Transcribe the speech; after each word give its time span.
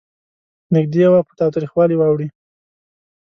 نږدې 0.73 1.05
وه 1.11 1.21
په 1.27 1.33
تاوتریخوالي 1.39 1.95
واوړي. 1.97 2.27